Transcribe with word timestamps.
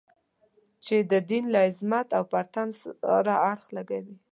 چې 0.85 0.95
د 1.11 1.13
دین 1.29 1.43
له 1.53 1.59
عظمت 1.67 2.07
او 2.17 2.23
پرتم 2.33 2.69
سره 2.79 3.33
اړخ 3.49 3.61
لګوي. 3.77 4.15